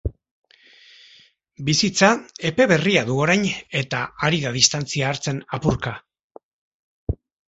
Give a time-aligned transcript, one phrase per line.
[1.65, 2.07] Bizitza
[2.49, 3.45] epe berria du orain
[3.81, 5.95] eta ari da distantzia hartzen, apurka.